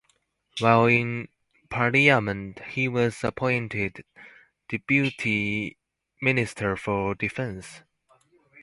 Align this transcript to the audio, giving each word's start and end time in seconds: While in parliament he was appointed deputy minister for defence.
While 0.59 0.87
in 0.87 1.27
parliament 1.69 2.59
he 2.71 2.87
was 2.87 3.23
appointed 3.23 4.03
deputy 4.67 5.77
minister 6.19 6.75
for 6.75 7.13
defence. 7.13 7.83